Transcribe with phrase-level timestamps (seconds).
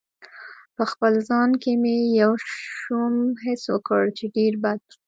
[0.75, 2.31] په خپل ځان کې مې یو
[2.79, 4.97] شوم حس وکړ چې ډېر بد و.